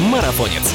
[0.00, 0.74] Марафонец.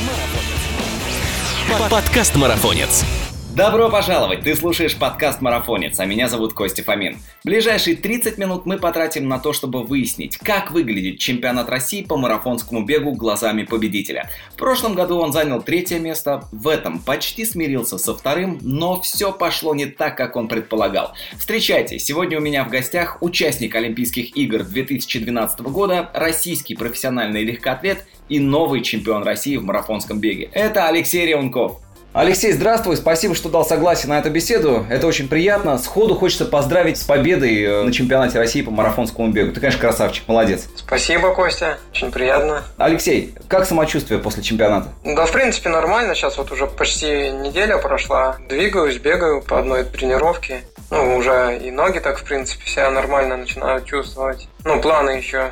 [1.90, 3.25] Подкаст Марафонец.
[3.56, 4.42] Добро пожаловать!
[4.42, 7.20] Ты слушаешь подкаст «Марафонец», а меня зовут Костя Фомин.
[7.46, 12.84] Ближайшие 30 минут мы потратим на то, чтобы выяснить, как выглядит чемпионат России по марафонскому
[12.84, 14.30] бегу глазами победителя.
[14.52, 19.32] В прошлом году он занял третье место, в этом почти смирился со вторым, но все
[19.32, 21.14] пошло не так, как он предполагал.
[21.38, 28.38] Встречайте, сегодня у меня в гостях участник Олимпийских игр 2012 года, российский профессиональный легкоатлет и
[28.38, 30.50] новый чемпион России в марафонском беге.
[30.52, 31.85] Это Алексей Реунков.
[32.16, 34.86] Алексей, здравствуй, спасибо, что дал согласие на эту беседу.
[34.90, 35.78] Это очень приятно.
[35.78, 39.52] Сходу хочется поздравить с победой э, на чемпионате России по марафонскому бегу.
[39.52, 40.70] Ты, конечно, красавчик, молодец.
[40.78, 42.64] Спасибо, Костя, очень приятно.
[42.78, 44.94] Алексей, как самочувствие после чемпионата?
[45.04, 46.16] Да, в принципе, нормально.
[46.16, 48.38] Сейчас вот уже почти неделя прошла.
[48.48, 50.62] Двигаюсь, бегаю по одной тренировке.
[50.92, 54.48] Ну, уже и ноги так, в принципе, себя нормально начинают чувствовать.
[54.64, 55.52] Ну, планы еще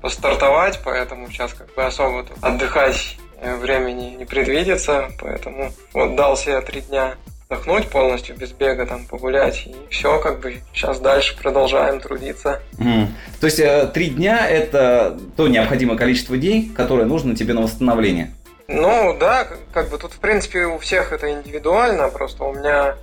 [0.00, 6.80] постартовать, поэтому сейчас как бы особо отдыхать времени не предвидится, поэтому вот дал себе три
[6.82, 7.14] дня
[7.50, 12.62] отдохнуть полностью без бега, там погулять, и все, как бы сейчас дальше продолжаем трудиться.
[12.78, 13.08] Mm.
[13.40, 18.32] То есть э, три дня это то необходимое количество дней, которое нужно тебе на восстановление?
[18.68, 22.94] Ну да, как бы тут в принципе у всех это индивидуально, просто у меня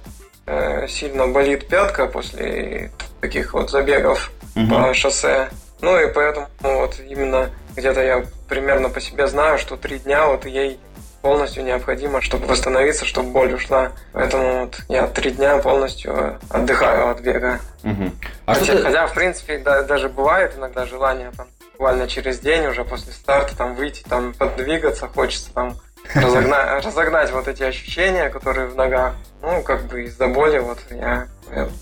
[0.46, 4.70] э, сильно болит пятка после таких вот забегов mm-hmm.
[4.70, 5.50] по шоссе.
[5.82, 10.46] Ну и поэтому вот именно где-то я примерно по себе знаю, что три дня вот
[10.46, 10.80] ей
[11.22, 13.92] полностью необходимо, чтобы восстановиться, чтобы боль ушла.
[14.14, 17.60] Поэтому вот я три дня полностью отдыхаю от бега.
[17.84, 18.12] Угу.
[18.46, 18.84] А хотя, ты...
[18.84, 23.56] хотя, в принципе, да, даже бывает иногда желание там буквально через день уже после старта
[23.56, 25.78] там выйти, там подвигаться, хочется там
[26.14, 29.16] разогнать, разогнать вот эти ощущения, которые в ногах.
[29.42, 31.28] Ну, как бы из-за боли вот я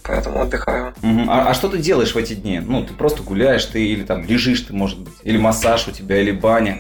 [0.03, 0.94] поэтому отдыхаю.
[1.02, 1.25] Угу.
[1.30, 2.59] А, а что ты делаешь в эти дни?
[2.59, 6.19] Ну, ты просто гуляешь, ты или там лежишь ты, может быть, или массаж у тебя,
[6.19, 6.77] или баня?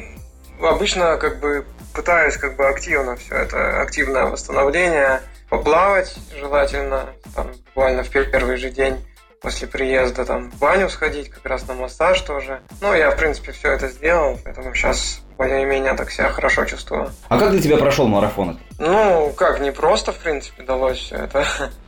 [0.61, 8.03] Обычно как бы пытаюсь как бы активно все это, активное восстановление, поплавать желательно, там, буквально
[8.03, 8.97] в первый же день
[9.41, 12.61] после приезда там в баню сходить, как раз на массаж тоже.
[12.81, 17.11] Ну, я, в принципе, все это сделал, поэтому сейчас более-менее так себя хорошо чувствую.
[17.27, 18.59] А как для тебя прошел марафон?
[18.79, 21.45] Ну, как, не просто, в принципе, далось все это.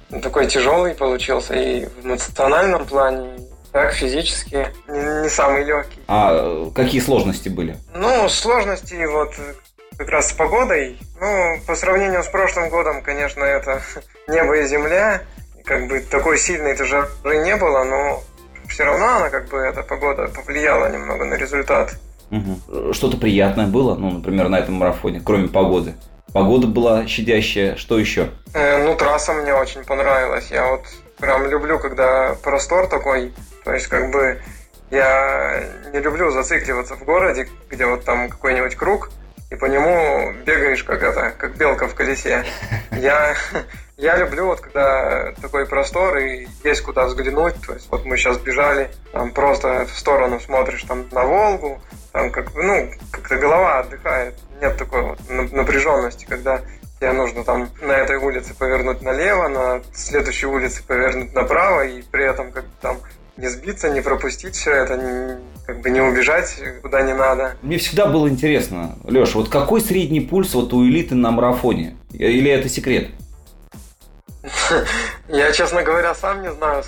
[0.21, 3.39] Такой тяжелый получился и в эмоциональном плане,
[3.71, 6.01] так, физически не, не самый легкий.
[6.07, 7.77] А какие сложности были?
[7.93, 9.33] Ну, сложности вот
[9.97, 10.97] как раз с погодой.
[11.19, 13.81] Ну, по сравнению с прошлым годом, конечно, это
[14.27, 15.21] небо и земля.
[15.65, 17.09] Как бы такой сильной жары
[17.43, 18.23] не было, но
[18.69, 21.95] все равно она как бы эта погода повлияла немного на результат.
[22.31, 22.93] Угу.
[22.93, 25.95] Что-то приятное было, ну, например, на этом марафоне, кроме погоды?
[26.33, 28.29] Погода была щадящая, что еще?
[28.53, 30.51] Э, ну, трасса мне очень понравилась.
[30.51, 30.81] Я вот
[31.17, 33.33] прям люблю, когда простор такой.
[33.63, 34.39] То есть, как бы,
[34.91, 39.09] я не люблю зацикливаться в городе, где вот там какой-нибудь круг,
[39.49, 42.43] и по нему бегаешь как это, как белка в колесе.
[42.91, 43.35] Я,
[43.95, 47.55] я люблю вот когда такой простор и есть куда взглянуть.
[47.65, 51.79] То есть вот мы сейчас бежали, там просто в сторону смотришь там на Волгу,
[52.17, 56.61] там как ну как-то голова отдыхает, нет такой вот напряженности, когда
[56.99, 62.25] тебе нужно там на этой улице повернуть налево, на следующей улице повернуть направо, и при
[62.25, 62.97] этом как там
[63.37, 67.55] не сбиться, не пропустить все это, не, как бы не убежать куда не надо.
[67.61, 71.97] Мне всегда было интересно, Леша, вот какой средний пульс вот у элиты на марафоне?
[72.13, 73.11] Или это секрет?
[75.29, 76.83] Я, честно говоря, сам не знаю,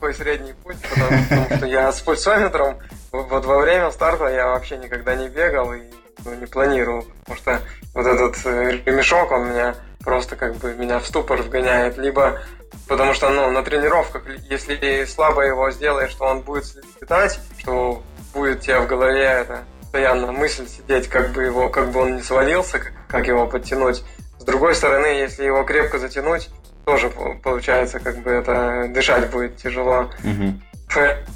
[0.00, 2.78] какой средний пульс, потому что я с пульсометром
[3.12, 5.82] вот во время старта я вообще никогда не бегал и
[6.24, 7.60] ну, не планировал, потому что
[7.92, 12.40] вот этот э, ремешок, он меня просто как бы меня в ступор вгоняет, либо
[12.88, 18.62] потому что ну, на тренировках, если слабо его сделаешь, то он будет слетать, что будет
[18.62, 22.80] тебе в голове это постоянно мысль сидеть, как бы его, как бы он не свалился,
[23.06, 24.02] как его подтянуть.
[24.38, 26.48] С другой стороны, если его крепко затянуть,
[26.90, 27.10] тоже
[27.42, 30.10] получается, как бы это дышать будет тяжело.
[30.24, 30.54] Угу.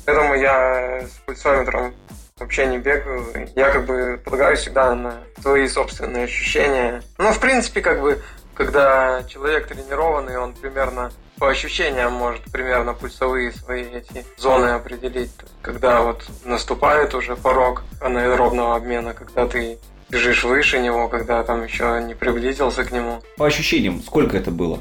[0.04, 1.94] Поэтому я с пульсометром
[2.38, 3.24] вообще не бегаю.
[3.54, 7.02] Я как бы полагаюсь всегда на свои собственные ощущения.
[7.18, 8.20] Ну, в принципе, как бы,
[8.54, 15.30] когда человек тренированный, он примерно по ощущениям может примерно пульсовые свои эти зоны определить.
[15.62, 19.78] Когда вот наступает уже порог анаэробного обмена, когда ты
[20.10, 23.22] бежишь выше него, когда там еще не приблизился к нему.
[23.36, 24.80] По ощущениям, сколько это было?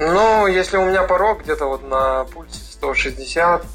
[0.00, 3.66] Ну, если у меня порог где-то вот на пульсе 160,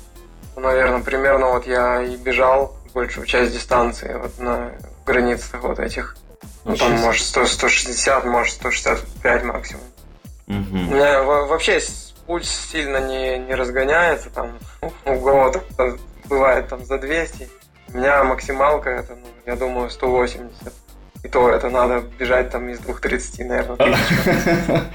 [0.56, 4.72] наверное, примерно вот я и бежал большую часть дистанции вот на
[5.06, 6.18] границах вот этих.
[6.64, 9.84] Ну, там, может, 100, 160, может, 165 максимум.
[10.48, 10.56] Угу.
[10.58, 11.80] У меня вообще
[12.26, 15.62] пульс сильно не, не разгоняется, там, у кого-то
[16.26, 17.48] бывает там за 200.
[17.94, 20.74] У меня максималка это, ну, я думаю, 180.
[21.26, 23.98] И то это надо бежать там из 2.30, наверное.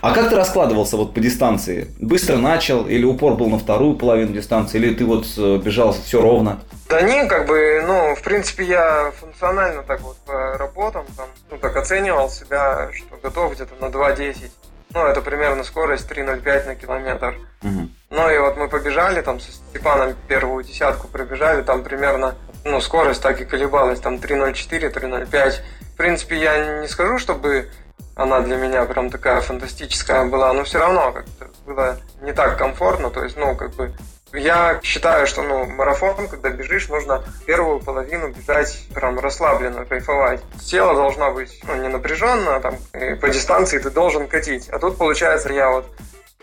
[0.00, 1.88] А как ты раскладывался вот по дистанции?
[1.98, 6.22] Быстро начал или упор был на вторую половину дистанции, или ты вот э, бежал все
[6.22, 6.62] ровно?
[6.88, 11.58] Да не, как бы, ну, в принципе, я функционально так вот по работам, там, ну,
[11.58, 14.50] так оценивал себя, что готов где-то на 2.10.
[14.94, 17.34] Ну, это примерно скорость 3.05 на километр.
[17.62, 17.88] Угу.
[18.10, 23.22] Ну, и вот мы побежали, там, со Степаном первую десятку пробежали, там примерно, ну, скорость
[23.22, 25.54] так и колебалась, там, 3.04, 3.05.
[25.94, 27.68] В принципе, я не скажу, чтобы
[28.14, 33.10] она для меня прям такая фантастическая была, но все равно как-то было не так комфортно,
[33.10, 33.92] то есть, ну, как бы
[34.32, 40.42] я считаю, что ну, марафон, когда бежишь, нужно первую половину бежать прям расслабленно, кайфовать.
[40.64, 44.68] Тело должно быть ну, не напряженно, там, и по дистанции ты должен катить.
[44.68, 45.86] А тут, получается, я вот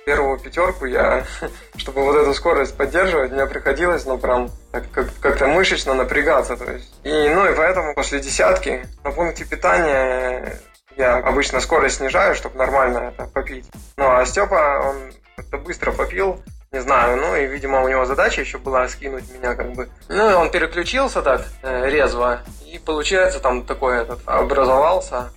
[0.06, 1.26] первую пятерку, я,
[1.78, 6.58] чтобы вот эту скорость поддерживать, мне приходилось, ну, прям как- как-то мышечно напрягаться.
[6.58, 6.94] То есть.
[7.04, 10.60] И, ну, и поэтому после десятки на пункте питания
[10.96, 13.66] я обычно скорость снижаю, чтобы нормально это попить.
[13.98, 18.42] Ну, а Степа, он как-то быстро попил, не знаю, ну и, видимо, у него задача
[18.42, 19.90] еще была скинуть меня как бы.
[20.10, 25.32] Ну и он переключился так э, резво, и получается там такой этот образовался.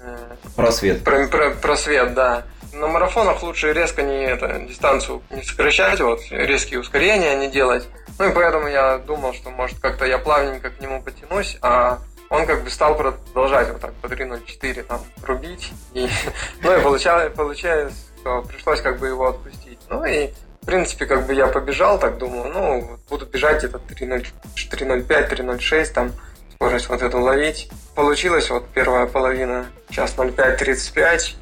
[0.00, 0.16] Э,
[0.56, 1.04] просвет.
[1.04, 2.44] Про, про, просвет, да.
[2.74, 7.86] На марафонах лучше резко не это, дистанцию не сокращать, вот резкие ускорения не делать.
[8.18, 11.98] Ну и поэтому я думал, что может как-то я плавненько к нему потянусь, а
[12.30, 15.72] он как бы стал продолжать вот так по 3.04 там рубить.
[16.62, 19.78] Ну и получалось, получалось, что пришлось как бы его отпустить.
[19.88, 20.30] Ну и,
[20.62, 24.26] в принципе, как бы я побежал, так думаю, ну, буду бежать где-то 3.05,
[25.06, 26.12] 3.06, там,
[26.54, 27.70] скорость вот эту ловить.
[27.94, 31.36] Получилось вот первая половина, час 0.5.35.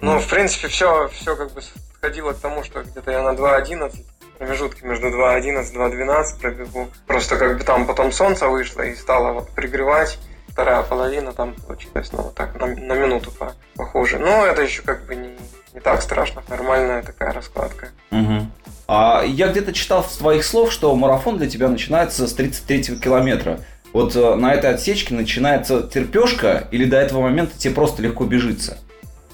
[0.00, 1.60] Ну, в принципе, все, все как бы
[1.94, 3.92] сходило к тому, что где-то я на 2.11,
[4.38, 6.88] промежутки между 2.11 2.12 пробегу.
[7.06, 10.18] Просто как бы там потом солнце вышло и стало вот пригревать.
[10.48, 14.18] Вторая половина там получилась, ну, вот так, на, на минуту по, похоже.
[14.18, 15.30] Но это еще как бы не,
[15.72, 17.90] не так страшно, нормальная такая раскладка.
[18.10, 18.46] Угу.
[18.88, 23.60] А я где-то читал с твоих слов, что марафон для тебя начинается с 33 километра.
[23.92, 28.78] Вот э, на этой отсечке начинается терпешка или до этого момента тебе просто легко бежится?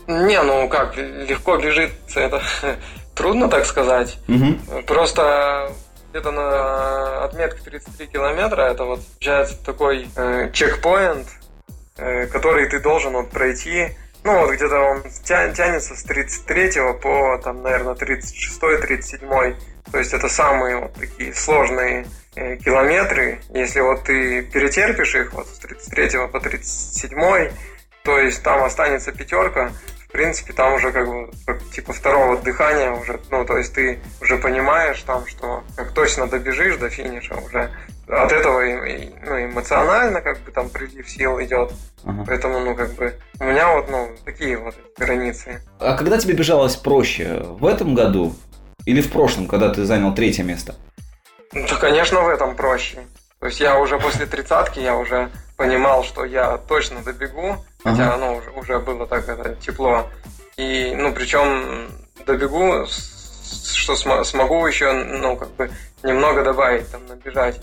[0.06, 2.42] Не, ну как, легко бежится, это
[3.14, 4.18] трудно так сказать.
[4.28, 4.82] Угу.
[4.86, 5.72] Просто
[6.10, 11.26] где-то на отметке 33 километра это вот получается такой э, чекпоинт,
[11.96, 16.70] э, который ты должен вот пройти ну, вот где-то он тянется с 33
[17.02, 19.56] по, там, наверное, 36-37.
[19.92, 23.42] То есть это самые вот такие сложные э, километры.
[23.50, 27.50] Если вот ты перетерпишь их вот с 33 по 37,
[28.02, 29.72] то есть там останется пятерка,
[30.14, 34.38] принципе, там уже как бы как, типа второго дыхания уже, ну, то есть ты уже
[34.38, 37.70] понимаешь там, что как точно добежишь до финиша уже
[38.06, 41.72] от этого ну, эмоционально как бы там прилив сил идет.
[42.04, 42.24] Ага.
[42.28, 45.60] Поэтому, ну, как бы, у меня вот, ну, такие вот границы.
[45.80, 47.40] А когда тебе бежалось проще?
[47.42, 48.34] В этом году
[48.84, 50.76] или в прошлом, когда ты занял третье место?
[51.52, 52.98] Ну, да, конечно, в этом проще.
[53.40, 58.16] То есть я уже после тридцатки, я уже понимал, что я точно добегу, хотя, ага.
[58.18, 60.08] ну, уже, уже было так это тепло.
[60.56, 61.88] И, ну, причем
[62.26, 62.86] добегу,
[63.74, 65.70] что смогу еще, ну, как бы,
[66.02, 67.60] немного добавить, там, набежать.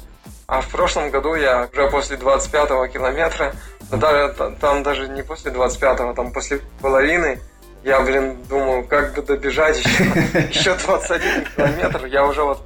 [0.47, 3.53] А в прошлом году я уже после 25-го километра,
[3.89, 7.39] даже, там даже не после 25-го, там после половины,
[7.83, 10.03] я, блин, думаю, как бы добежать еще,
[10.49, 12.05] еще 21 километр.
[12.05, 12.61] Я уже вот,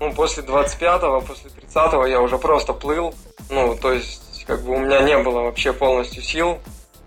[0.00, 3.14] ну, после 25-го, после 30-го я уже просто плыл.
[3.50, 6.58] Ну, то есть, как бы у меня не было вообще полностью сил.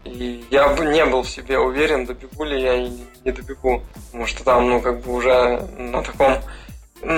[0.05, 2.89] И я бы не был в себе уверен, добегу ли я и
[3.25, 3.81] не добегу.
[4.05, 6.37] Потому что там, ну, как бы уже на таком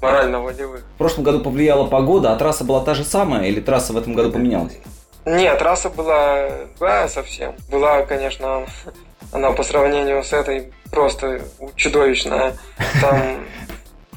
[0.00, 0.84] морально-волевых.
[0.94, 4.14] В прошлом году повлияла погода, а трасса была та же самая или трасса в этом
[4.14, 4.78] году поменялась?
[5.26, 6.48] Нет, трасса была
[6.78, 7.54] другая совсем.
[7.68, 8.64] Была, конечно,
[9.32, 11.42] она по сравнению с этой просто
[11.74, 12.56] чудовищная.
[13.00, 13.44] Там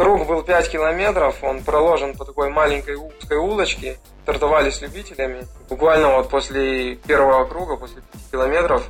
[0.01, 3.99] круг был 5 километров, он проложен по такой маленькой узкой улочке.
[4.23, 5.47] Стартовали любителями.
[5.69, 8.89] Буквально вот после первого круга, после 5 километров,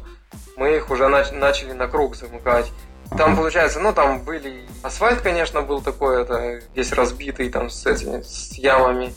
[0.55, 2.71] мы их уже начали на круг замыкать.
[3.17, 4.65] Там, получается, ну, там были...
[4.83, 9.13] Асфальт, конечно, был такой, это весь разбитый, там, с этими, с ямами.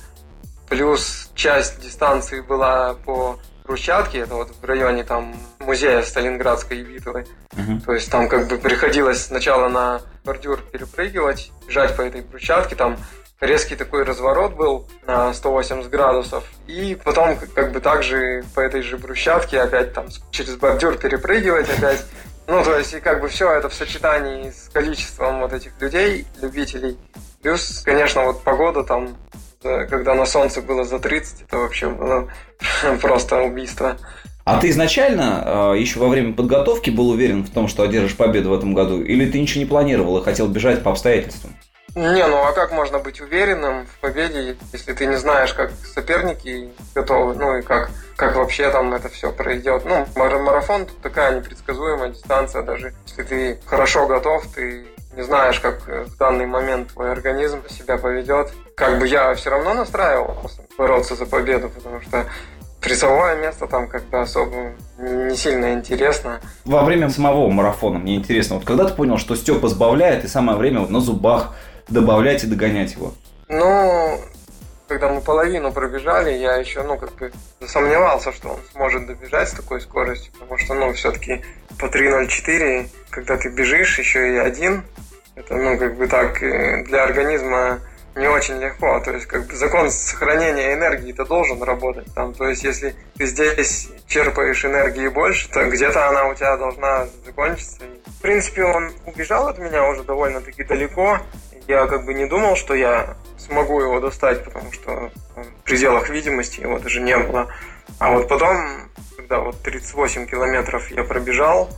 [0.68, 7.26] Плюс часть дистанции была по брусчатке, это вот в районе там музея Сталинградской Битвы.
[7.52, 7.84] Uh-huh.
[7.84, 12.98] То есть там как бы приходилось сначала на бордюр перепрыгивать, бежать по этой брусчатке, там
[13.40, 16.44] резкий такой разворот был на 180 градусов.
[16.66, 22.04] И потом как бы также по этой же брусчатке опять там через бордюр перепрыгивать, опять
[22.46, 26.26] ну, то есть, и как бы все это в сочетании с количеством вот этих людей,
[26.42, 26.98] любителей.
[27.42, 29.16] Плюс, конечно, вот погода там
[29.64, 32.28] когда на солнце было за 30, это вообще было
[33.00, 33.96] просто убийство.
[34.44, 38.50] А ты изначально, э, еще во время подготовки, был уверен в том, что одержишь победу
[38.50, 39.02] в этом году?
[39.02, 41.54] Или ты ничего не планировал и хотел бежать по обстоятельствам?
[41.96, 46.68] Не, ну а как можно быть уверенным в победе, если ты не знаешь, как соперники
[46.92, 49.84] готовы, ну и как, как вообще там это все пройдет.
[49.84, 54.84] Ну, марафон такая непредсказуемая дистанция, даже если ты хорошо готов, ты
[55.16, 58.52] не знаешь, как в данный момент твой организм себя поведет.
[58.76, 62.26] Как бы я все равно настраивался бороться за победу, потому что
[62.80, 66.40] призовое место там как бы особо не сильно интересно.
[66.64, 70.58] Во время самого марафона мне интересно, вот когда ты понял, что Степа сбавляет, и самое
[70.58, 71.54] время вот на зубах
[71.88, 73.14] добавлять и догонять его?
[73.48, 74.20] Ну,
[74.88, 79.52] когда мы половину пробежали, я еще, ну, как бы засомневался, что он сможет добежать с
[79.52, 81.42] такой скоростью, потому что, ну, все-таки
[81.78, 84.84] по 3.04, когда ты бежишь еще и один,
[85.36, 87.80] это, ну, как бы так, э, для организма
[88.16, 89.00] не очень легко.
[89.00, 92.32] То есть, как бы закон сохранения энергии это должен работать там.
[92.34, 97.78] То есть, если ты здесь черпаешь энергии больше, то где-то она у тебя должна закончиться.
[98.06, 101.18] В принципе, он убежал от меня уже довольно-таки далеко.
[101.66, 106.60] Я как бы не думал, что я смогу его достать, потому что в пределах видимости
[106.60, 107.52] его даже не было.
[107.98, 111.70] А вот потом, когда вот 38 километров я пробежал,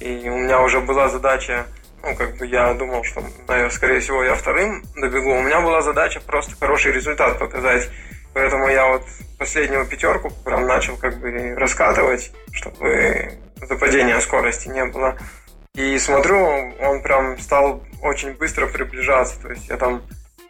[0.00, 1.66] и у меня уже была задача
[2.02, 5.30] ну, как бы я думал, что, наверное, скорее всего, я вторым добегу.
[5.30, 7.88] У меня была задача просто хороший результат показать.
[8.34, 9.02] Поэтому я вот
[9.38, 15.16] последнюю пятерку прям начал как бы раскатывать, чтобы западения скорости не было.
[15.74, 16.38] И смотрю,
[16.80, 19.40] он прям стал очень быстро приближаться.
[19.40, 20.02] То есть я там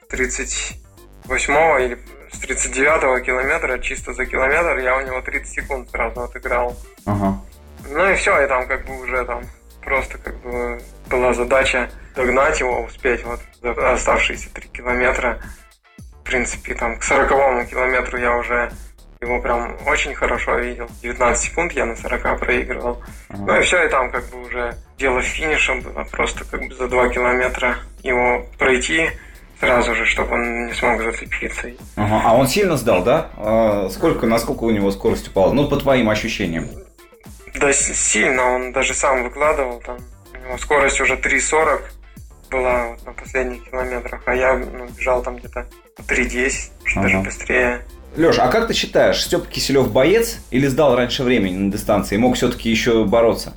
[0.08, 1.98] 38 или
[2.32, 6.76] с 39 километра, чисто за километр, я у него 30 секунд сразу отыграл.
[7.04, 7.40] Ага.
[7.90, 9.44] Ну и все, и там как бы уже там
[9.84, 10.80] просто как бы
[11.12, 15.40] была задача догнать его, успеть вот за оставшиеся три километра.
[16.20, 18.72] В принципе, там к сороковому километру я уже
[19.20, 20.88] его прям очень хорошо видел.
[21.02, 23.02] 19 секунд я на 40 проигрывал.
[23.28, 23.42] Ага.
[23.46, 26.04] Ну и все, и там как бы уже дело финиша было.
[26.10, 29.10] Просто как бы за 2 километра его пройти
[29.60, 31.68] сразу же, чтобы он не смог зацепиться.
[31.96, 32.22] Ага.
[32.24, 33.30] А он сильно сдал, да?
[33.36, 35.52] А сколько, насколько у него скорость упала?
[35.52, 36.68] Ну, по твоим ощущениям.
[37.54, 38.42] Да, сильно.
[38.54, 39.98] Он даже сам выкладывал там
[40.42, 41.80] него скорость уже 3.40
[42.50, 45.66] была вот на последних километрах, а я ну, бежал там где-то
[45.98, 47.02] 3.10, ага.
[47.02, 47.82] даже быстрее.
[48.16, 52.18] Леш, а как ты считаешь, Степ Киселев боец или сдал раньше времени на дистанции и
[52.18, 53.54] мог все-таки еще бороться?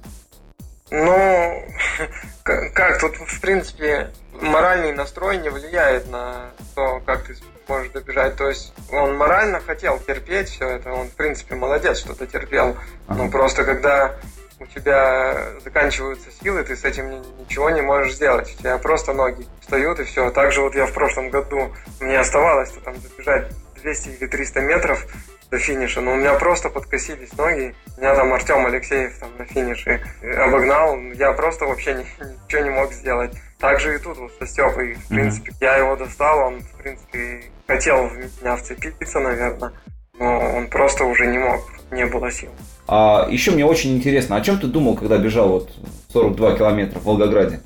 [0.92, 1.64] Ну,
[2.44, 4.12] как тут, в принципе,
[4.42, 8.36] моральный настрой не влияет на то, как ты сможешь добежать.
[8.38, 12.78] То есть он морально хотел терпеть все это, он, в принципе, молодец, что-то терпел.
[13.08, 13.24] Ага.
[13.24, 14.16] Но просто когда
[14.60, 18.54] у тебя заканчиваются силы, ты с этим ничего не можешь сделать.
[18.54, 20.30] У тебя просто ноги встают и все.
[20.32, 25.06] Также вот я в прошлом году, мне оставалось-то там добежать 200 или 300 метров
[25.52, 27.76] до финиша, но у меня просто подкосились ноги.
[27.98, 30.98] Меня там Артем Алексеев там на финише обогнал.
[31.14, 32.06] Я просто вообще ни,
[32.46, 33.32] ничего не мог сделать.
[33.60, 35.58] Также и тут вот со Степой, в принципе, mm-hmm.
[35.62, 39.72] я его достал, он, в принципе, хотел в меня вцепиться, наверное,
[40.20, 42.50] но он просто уже не мог, не было сил.
[42.88, 45.70] А еще мне очень интересно, о чем ты думал, когда бежал вот
[46.14, 47.62] 42 километра в Волгограде?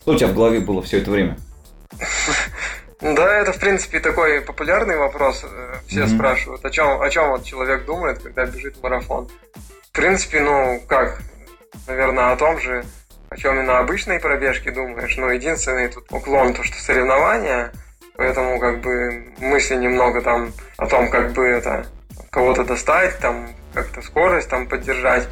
[0.00, 1.38] Что у тебя в голове было все это время?
[3.00, 5.44] Да, это, в принципе, такой популярный вопрос.
[5.44, 6.14] Э, все mm-hmm.
[6.14, 9.28] спрашивают, о чем, о чем вот человек думает, когда бежит марафон.
[9.82, 11.20] В принципе, ну, как,
[11.86, 12.82] наверное, о том же,
[13.28, 15.18] о чем и на обычной пробежке думаешь.
[15.18, 17.72] Но единственный тут уклон, то, что соревнования,
[18.16, 21.86] поэтому, как бы, мысли немного там о том, как бы это
[22.30, 25.28] кого-то достать, там, как-то скорость там поддержать.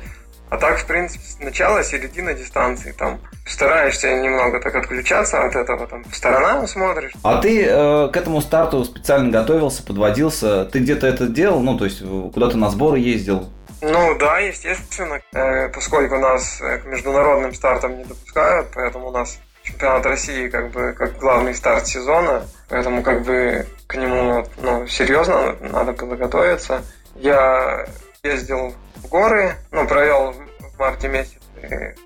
[0.51, 6.05] А так, в принципе, начало, середина дистанции, там, стараешься немного так отключаться от этого, там,
[6.05, 7.13] по сторонам смотришь.
[7.23, 10.67] А ты э, к этому старту специально готовился, подводился?
[10.67, 11.61] Ты где-то это делал?
[11.61, 12.03] Ну, то есть,
[12.35, 13.49] куда-то на сборы ездил?
[13.81, 19.39] Ну, да, естественно, э, поскольку нас э, к международным стартам не допускают, поэтому у нас
[19.63, 25.57] чемпионат России как бы как главный старт сезона, поэтому как бы к нему ну, серьезно
[25.61, 26.83] надо было готовиться.
[27.15, 27.87] Я
[28.23, 31.39] ездил в горы, ну, провел в марте месяце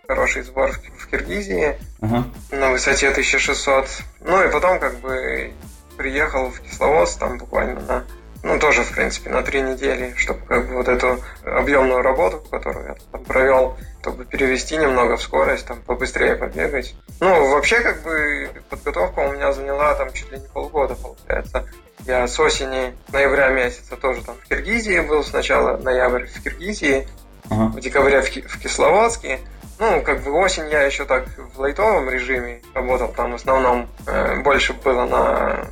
[0.07, 2.25] хороший сбор в Киргизии uh-huh.
[2.51, 3.89] на высоте 1600.
[4.21, 5.53] Ну и потом как бы
[5.97, 8.05] приехал в Кисловодск, там буквально на
[8.47, 12.87] ну, тоже, в принципе, на три недели, чтобы как бы вот эту объемную работу, которую
[12.87, 16.95] я там провел, чтобы перевести немного в скорость, там, побыстрее побегать.
[17.19, 21.67] Ну, вообще, как бы, подготовка у меня заняла там чуть ли не полгода, получается.
[22.07, 27.09] Я с осени, ноября месяца тоже там в Киргизии был, сначала ноябрь в Киргизии,
[27.51, 27.77] ага.
[27.77, 29.41] в декабре в, в Кисловодске.
[29.81, 34.41] Ну, как бы осень я еще так в лайтовом режиме работал, там в основном э,
[34.41, 35.67] больше было на э,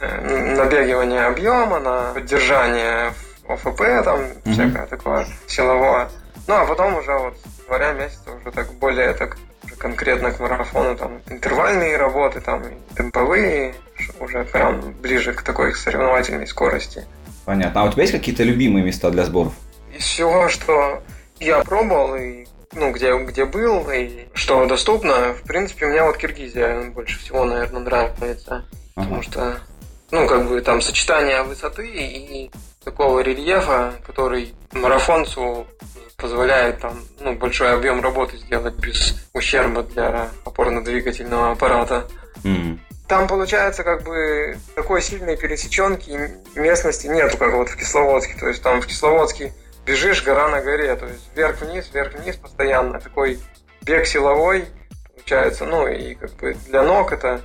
[0.00, 3.12] набегивание объема, на поддержание
[3.46, 4.52] ОФП, там mm-hmm.
[4.52, 6.08] всякое такое силовое.
[6.46, 9.36] Ну, а потом уже вот с января месяца уже так более так
[9.78, 13.74] конкретно к марафону, там интервальные работы, там и темповые,
[14.18, 17.04] уже прям ближе к такой соревновательной скорости.
[17.44, 17.82] Понятно.
[17.82, 19.54] А у тебя есть какие-то любимые места для сборов?
[19.96, 21.02] Из всего, что
[21.38, 26.16] я пробовал и ну, где, где был и что доступно, в принципе, у меня вот
[26.16, 28.64] Киргизия больше всего, наверное, нравится.
[28.94, 29.04] Ага.
[29.04, 29.60] Потому что,
[30.10, 32.50] ну, как бы там сочетание высоты и
[32.84, 35.66] такого рельефа, который марафонцу
[36.16, 42.06] позволяет там ну, большой объем работы сделать без ущерба для опорно-двигательного аппарата.
[42.44, 42.78] Mm-hmm.
[43.08, 48.38] Там получается как бы такой сильной пересеченки местности нету, как вот в Кисловодске.
[48.38, 49.52] То есть там в Кисловодске
[49.84, 53.00] бежишь гора на горе, то есть вверх-вниз, вверх-вниз постоянно.
[53.00, 53.40] Такой
[53.82, 54.66] бег силовой
[55.14, 57.40] получается, ну и как бы для ног это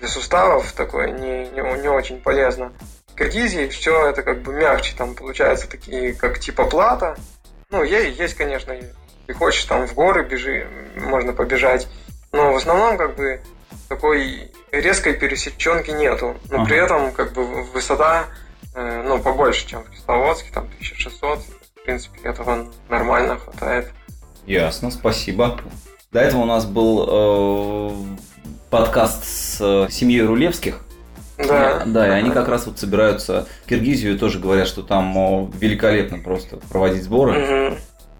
[0.00, 2.72] для суставов такое не, не, не очень полезно.
[3.08, 7.16] В Киргизии все это как бы мягче, там получается такие как типа плата.
[7.70, 10.66] Ну, есть, есть конечно, если хочешь там в горы бежи,
[10.96, 11.86] можно побежать,
[12.32, 13.40] но в основном как бы
[13.88, 16.36] такой резкой пересеченки нету.
[16.48, 16.64] Но ага.
[16.64, 18.26] при этом как бы высота
[18.74, 21.40] э, ну, побольше, чем в Кисловодске, там 1600
[21.80, 23.90] в принципе, этого нормально хватает.
[24.46, 25.60] Ясно, спасибо.
[26.12, 27.90] До этого у нас был э,
[28.70, 30.80] подкаст с э, семьей Рулевских.
[31.36, 31.82] Да.
[31.86, 36.58] Да, и они как раз вот собираются в Киргизию тоже говорят, что там великолепно просто
[36.70, 37.70] проводить сборы.
[37.70, 37.76] Угу.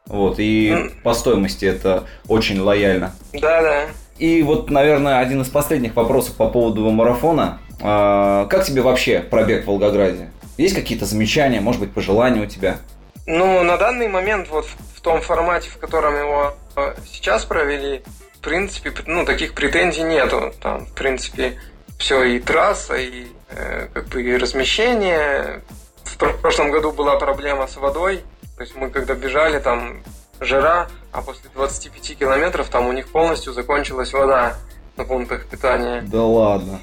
[0.06, 1.02] Вот, и mm.
[1.02, 3.12] по стоимости это очень лояльно.
[3.32, 3.86] Да, да.
[4.18, 7.60] И вот, наверное, один из последних вопросов по поводу марафона.
[7.80, 10.30] А, как тебе вообще пробег в Волгограде?
[10.58, 12.78] Есть какие-то замечания, может быть, пожелания у тебя?
[13.26, 18.02] Ну, на данный момент, вот в том формате, в котором его э, сейчас провели,
[18.40, 20.54] в принципе, ну, таких претензий нету.
[20.62, 21.60] Там, в принципе,
[21.98, 25.62] все и трасса, и э, как бы и размещение.
[26.04, 28.24] В прошлом году была проблема с водой.
[28.56, 30.02] То есть мы когда бежали, там
[30.40, 34.56] жара, а после 25 километров там у них полностью закончилась вода
[34.96, 36.00] на пунктах питания.
[36.06, 36.80] Да ладно.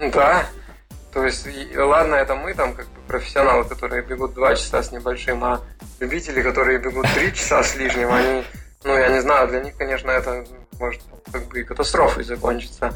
[0.00, 0.44] Да.
[1.12, 4.90] То есть, и, ладно, это мы там как бы профессионалы, которые бегут 2 часа с
[4.90, 5.60] небольшим, а
[6.00, 8.42] любители, которые бегут 3 часа с лишним, они,
[8.82, 10.44] ну, я не знаю, для них, конечно, это
[10.78, 12.94] может как бы и катастрофой закончиться.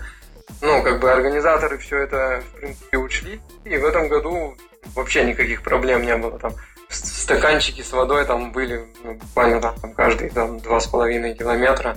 [0.60, 4.56] Ну, как бы организаторы все это, в принципе, учли, и в этом году
[4.94, 6.38] вообще никаких проблем не было.
[6.38, 6.52] Там
[6.88, 11.96] стаканчики с водой там были ну, буквально там, каждые там, два с половиной километра.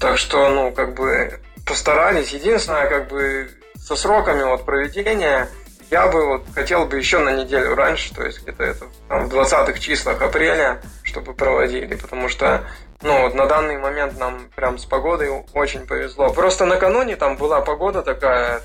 [0.00, 2.30] Так что, ну, как бы постарались.
[2.30, 5.48] Единственное, как бы со сроками вот проведения
[5.90, 9.34] я бы вот хотел бы еще на неделю раньше, то есть где-то это там, в
[9.34, 12.64] 20-х числах апреля, чтобы проводили, потому что
[13.04, 16.32] ну вот на данный момент нам прям с погодой очень повезло.
[16.32, 18.62] Просто накануне там была погода такая,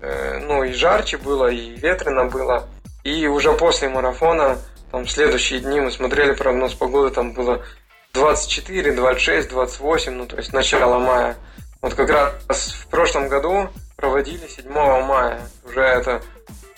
[0.00, 2.66] э, ну и жарче было, и ветрено было.
[3.04, 4.58] И уже после марафона,
[4.90, 7.62] там в следующие дни мы смотрели прогноз погоды, там было
[8.14, 11.36] 24, 26, 28, ну то есть начало мая.
[11.82, 15.40] Вот как раз в прошлом году проводили 7 мая.
[15.64, 16.22] Уже это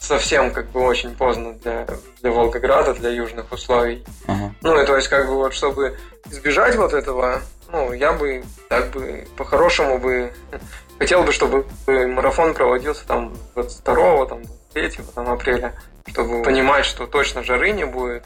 [0.03, 1.87] совсем как бы очень поздно для,
[2.21, 4.05] для Волгограда, для южных условий.
[4.27, 4.53] Ага.
[4.61, 5.97] Ну и то есть как бы вот чтобы
[6.31, 10.33] избежать вот этого, ну я бы так бы по-хорошему бы
[10.99, 14.43] хотел бы, чтобы марафон проводился там 22 там
[14.75, 15.75] 23 там, апреля,
[16.07, 18.25] чтобы понимать, что точно жары не будет,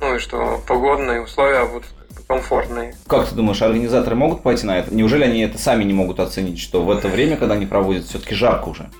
[0.00, 1.88] ну и что погодные условия будут
[2.26, 2.94] комфортные.
[3.06, 4.92] Как ты думаешь, организаторы могут пойти на это?
[4.94, 8.34] Неужели они это сами не могут оценить, что в это время, когда они проводят, все-таки
[8.34, 8.90] жарко уже?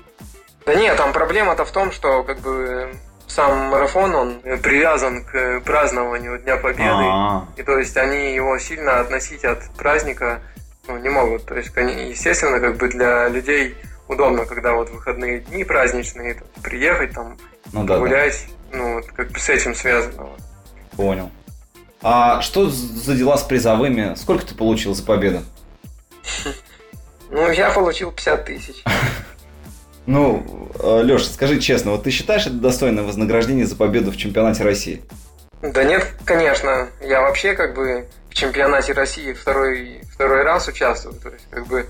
[0.65, 2.95] Да нет, там проблема-то в том, что как бы
[3.27, 6.83] сам марафон, он привязан к празднованию Дня Победы.
[6.83, 7.47] А-а-а.
[7.55, 10.41] И то есть они его сильно относить от праздника
[10.87, 11.45] ну, не могут.
[11.45, 13.75] То есть, они, естественно, как бы для людей
[14.07, 17.37] удобно, когда вот выходные дни праздничные, там, приехать там,
[17.71, 18.77] ну, да, гулять, да.
[18.77, 20.29] ну, вот, как бы с этим связано.
[20.95, 21.31] Понял.
[22.01, 24.13] А что за дела с призовыми?
[24.15, 25.41] Сколько ты получил за победу?
[27.31, 28.83] Ну, я получил 50 тысяч.
[30.05, 34.63] Ну, э, Леша, скажи честно, вот ты считаешь это достойное вознаграждение за победу в чемпионате
[34.63, 35.01] России?
[35.61, 36.89] Да нет, конечно.
[37.01, 41.15] Я вообще как бы в чемпионате России второй, второй раз участвую.
[41.15, 41.87] То есть как бы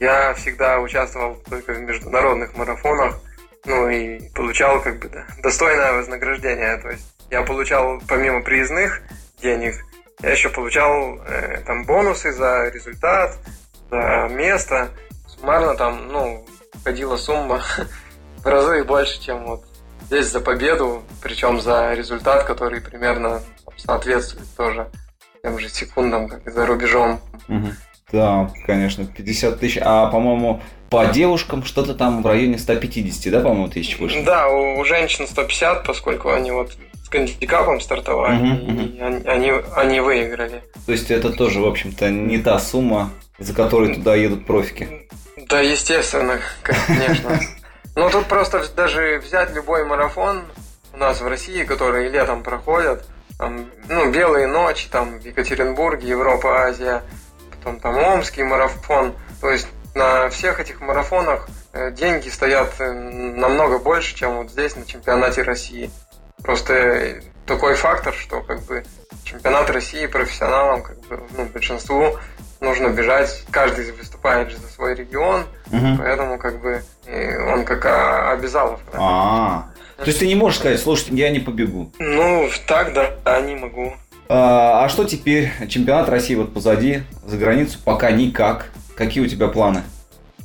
[0.00, 3.20] я всегда участвовал только в международных марафонах,
[3.66, 6.78] ну и получал как бы да, достойное вознаграждение.
[6.78, 9.02] То есть я получал помимо приездных
[9.42, 9.74] денег.
[10.22, 13.36] Я еще получал э, там бонусы за результат,
[13.90, 14.88] за место.
[15.26, 16.46] Суммарно там, ну,
[16.88, 17.60] ходила сумма
[18.42, 19.62] в разы больше, чем вот
[20.06, 23.42] здесь за победу, причем за результат, который примерно
[23.76, 24.88] соответствует тоже
[25.42, 27.20] тем же секундам, как и за рубежом.
[27.48, 27.68] Угу.
[28.12, 29.78] Да, конечно, 50 тысяч.
[29.82, 34.22] А, по-моему, по девушкам что-то там в районе 150, да, по-моему, тысяч вышло?
[34.22, 36.72] Да, у, у женщин 150, поскольку они вот
[37.04, 40.62] с гандикапом стартовали, угу, и Они, они, они выиграли.
[40.86, 45.06] То есть это тоже, в общем-то, не та сумма, за которой туда едут профики?
[45.46, 47.40] Да, естественно, конечно.
[47.94, 50.44] Ну, тут просто даже взять любой марафон
[50.92, 53.04] у нас в России, которые летом проходят,
[53.38, 57.02] там, ну, белые ночи, там, в Екатеринбурге, Европа, Азия,
[57.50, 59.14] потом там Омский марафон.
[59.40, 64.76] То есть на всех этих марафонах э, деньги стоят э, намного больше, чем вот здесь
[64.76, 65.90] на чемпионате России.
[66.42, 68.84] Просто э, такой фактор, что как бы
[69.24, 72.18] чемпионат России профессионалам, как бы, ну, большинству
[72.60, 75.86] нужно бежать, каждый выступает же за свой регион, угу.
[75.98, 76.82] поэтому как бы
[77.52, 77.86] он как
[78.32, 78.92] обязаловка.
[78.94, 79.66] А,
[79.96, 81.90] то есть ты не можешь сказать, слушайте, я не побегу?
[81.98, 83.94] Ну, так да, да, не могу.
[84.28, 85.50] А, а что теперь?
[85.68, 88.66] Чемпионат России вот позади, за границу пока никак.
[88.94, 89.82] Какие у тебя планы?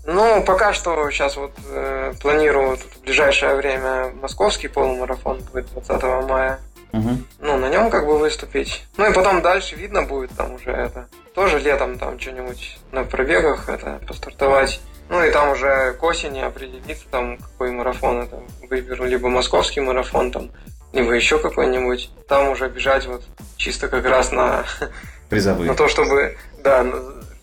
[0.05, 6.59] Ну, пока что сейчас вот э, планирую в ближайшее время московский полумарафон будет 20 мая.
[6.93, 7.09] Угу.
[7.39, 8.85] Ну, на нем как бы выступить.
[8.97, 11.07] Ну и потом дальше видно будет там уже это.
[11.33, 14.79] Тоже летом там что-нибудь на пробегах это постартовать.
[15.09, 19.05] Ну и там уже к осени определиться там какой марафон это выберу.
[19.05, 20.51] Либо московский марафон там,
[20.93, 22.11] либо еще какой-нибудь.
[22.27, 23.23] Там уже бежать вот
[23.57, 24.63] чисто как раз на...
[25.29, 25.71] Призовые.
[25.71, 26.85] На то, чтобы, да,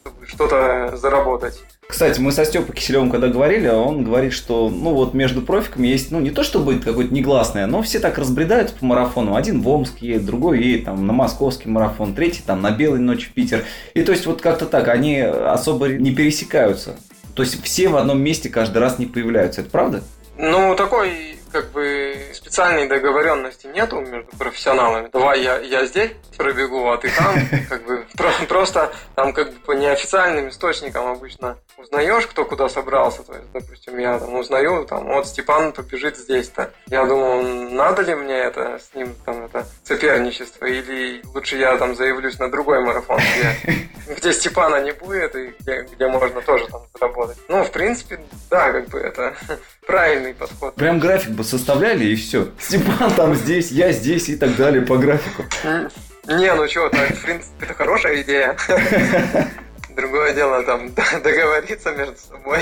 [0.01, 1.61] чтобы что-то заработать.
[1.91, 6.13] Кстати, мы со Степой Киселевым когда говорили, он говорит, что ну вот между профиками есть,
[6.13, 9.35] ну не то чтобы какое-то негласное, но все так разбредаются по марафону.
[9.35, 13.27] Один в Омск едет, другой едет там на московский марафон, третий там на Белой ночи
[13.27, 13.65] в Питер.
[13.95, 16.97] И то есть вот как-то так, они особо не пересекаются.
[17.35, 19.63] То есть все в одном месте каждый раз не появляются.
[19.63, 20.03] Это правда?
[20.39, 25.09] Ну, такой как бы специальной договоренности нету между профессионалами.
[25.13, 27.35] Давай я, я здесь пробегу, а ты там.
[27.69, 28.07] Как бы
[28.49, 33.23] просто там как бы по неофициальным источникам обычно узнаешь, кто куда собрался.
[33.23, 36.73] То есть, допустим, я там узнаю, там, вот Степан побежит здесь-то.
[36.89, 41.95] Я думаю, надо ли мне это с ним там это соперничество, или лучше я там
[41.95, 46.83] заявлюсь на другой марафон, где, где Степана не будет и где, где можно тоже там
[46.95, 47.39] заработать.
[47.49, 49.35] Ну, в принципе, да, как бы это
[49.87, 50.75] правильный подход.
[50.75, 52.49] Прям график бы составляли и все.
[52.59, 55.45] Степан там здесь, я здесь и так далее по графику.
[56.29, 58.57] Не, ну что, в принципе, это хорошая идея.
[59.97, 60.91] Другое дело там
[61.25, 62.61] договориться между собой.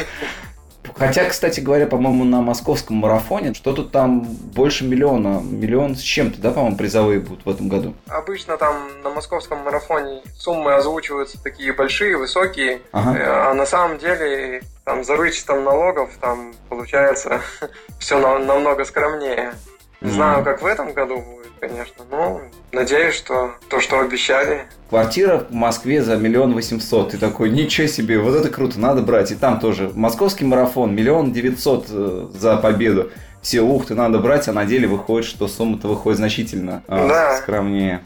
[0.96, 6.50] Хотя, кстати говоря, по-моему, на московском марафоне что-то там больше миллиона, миллион с чем-то, да,
[6.50, 7.94] по-моему, призовые будут в этом году.
[8.08, 13.18] Обычно там на московском марафоне суммы озвучиваются такие большие, высокие, ага.
[13.18, 17.42] Э, а на самом деле там за вычетом налогов там получается
[17.98, 19.52] все намного скромнее.
[20.00, 22.40] Не знаю, как в этом году будет, конечно, но
[22.72, 24.62] надеюсь, что то, что обещали.
[24.88, 27.10] Квартира в Москве за миллион восемьсот.
[27.10, 29.30] Ты такой, ничего себе, вот это круто, надо брать.
[29.30, 33.10] И там тоже московский марафон, миллион девятьсот э, за победу.
[33.42, 37.36] Все, ух ты, надо брать, а на деле выходит, что сумма-то выходит значительно а, да.
[37.36, 38.02] скромнее.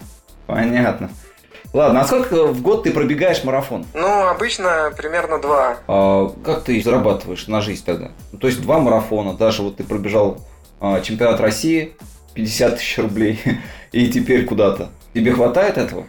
[0.47, 1.11] Понятно.
[1.73, 3.87] Ладно, а сколько в год ты пробегаешь марафон?
[3.95, 5.79] Ну, обычно примерно два.
[5.89, 8.11] А как ты зарабатываешь на жизнь тогда?
[8.39, 10.39] То есть два марафона, даже вот ты пробежал
[10.81, 11.97] а, чемпионат России,
[12.35, 13.41] 50 тысяч рублей,
[13.93, 14.91] и теперь куда-то.
[15.15, 16.07] Тебе хватает этого?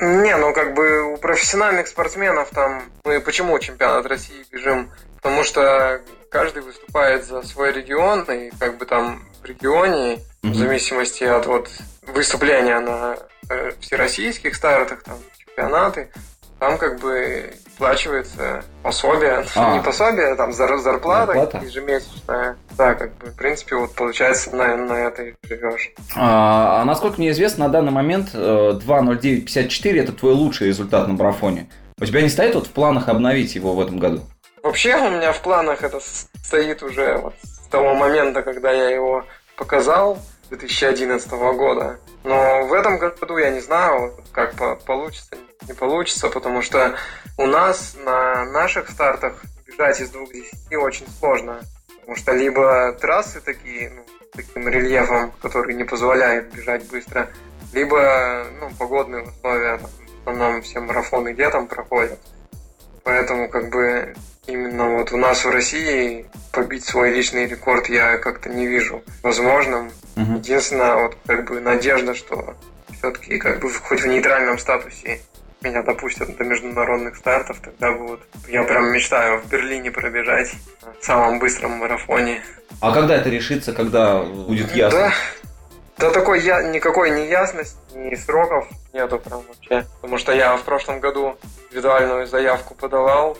[0.00, 4.90] Не, ну как бы у профессиональных спортсменов там мы почему чемпионат России бежим?
[5.16, 10.50] Потому что каждый выступает за свой регион, и как бы там в регионе, mm-hmm.
[10.50, 11.70] в зависимости от вот
[12.06, 13.16] выступления на
[13.80, 16.10] всероссийских стартах, там чемпионаты,
[16.58, 19.76] там как бы оплачивается пособие, а.
[19.76, 22.56] не пособие, а там зарплата, зарплата ежемесячная.
[22.76, 25.90] Да, как бы, в принципе, вот получается на, на это и живешь.
[26.16, 31.14] А, а насколько мне известно, на данный момент 2.09.54 э, это твой лучший результат на
[31.14, 31.68] марафоне.
[32.00, 34.22] У тебя не стоит вот в планах обновить его в этом году?
[34.62, 36.00] Вообще у меня в планах это
[36.42, 39.24] стоит уже вот с того момента, когда я его
[39.56, 40.18] показал
[40.50, 41.98] 2011 года.
[42.22, 44.54] Но в этом году я не знаю, как
[44.84, 46.94] получится, не получится, потому что
[47.38, 51.60] у нас на наших стартах бежать из двух десяти очень сложно.
[52.00, 57.30] Потому что либо трассы такие, ну, таким рельефом, который не позволяет бежать быстро,
[57.72, 59.90] либо ну, погодные условия, там,
[60.24, 62.18] в основном все марафоны летом проходят.
[63.02, 64.14] Поэтому как бы
[64.46, 69.90] именно вот у нас в России побить свой личный рекорд я как-то не вижу возможным.
[70.16, 70.38] Угу.
[70.38, 72.54] Единственное, вот как бы надежда, что
[72.98, 75.20] все-таки как бы хоть в нейтральном статусе
[75.60, 78.20] меня допустят до международных стартов, тогда будут.
[78.48, 80.52] Я прям мечтаю в Берлине пробежать
[81.00, 82.42] в самом быстром марафоне.
[82.80, 84.98] А когда это решится, когда будет ясно?
[84.98, 85.14] Да.
[85.96, 89.86] Да такой я, никакой неясности, ни сроков нету прям вообще.
[90.00, 91.36] Потому что я в прошлом году
[91.68, 93.38] индивидуальную заявку подавал,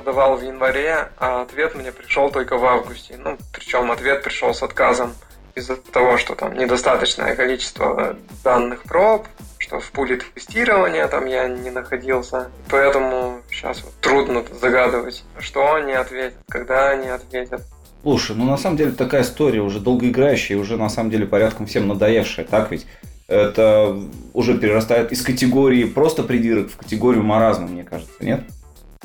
[0.00, 3.18] подавал в январе, а ответ мне пришел только в августе.
[3.18, 5.12] Ну, причем ответ пришел с отказом
[5.54, 9.26] из-за того, что там недостаточное количество данных проб,
[9.58, 12.50] что в пуле тестирования там я не находился.
[12.70, 17.62] Поэтому сейчас вот трудно загадывать, что они ответят, когда они ответят.
[18.02, 21.88] Слушай, ну на самом деле такая история уже долгоиграющая, уже на самом деле порядком всем
[21.88, 22.86] надоевшая, так ведь?
[23.28, 23.96] Это
[24.32, 28.40] уже перерастает из категории просто придирок в категорию маразма, мне кажется, нет?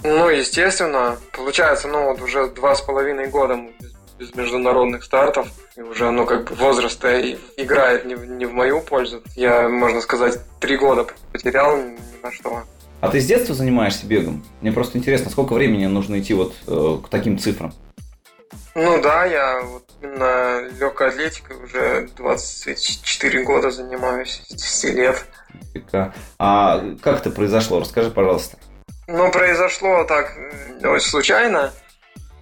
[0.06, 1.18] Ну, естественно.
[1.32, 5.48] Получается, ну вот уже два с половиной года без, без международных стартов.
[5.76, 9.24] И уже, ну, как бы возраст играет не в, не в мою пользу.
[9.36, 12.63] Я, можно сказать, три года потерял ни на что.
[13.02, 14.46] А ты с детства занимаешься бегом?
[14.62, 17.74] Мне просто интересно, сколько времени нужно идти вот э, к таким цифрам?
[18.76, 25.26] Ну да, я вот на легкой атлетикой уже 24 года занимаюсь, с 10 лет.
[26.38, 27.80] А как это произошло?
[27.80, 28.58] Расскажи, пожалуйста.
[29.08, 30.36] Ну, произошло так
[30.84, 31.72] очень случайно.